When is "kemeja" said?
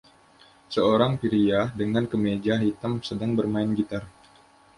2.11-2.53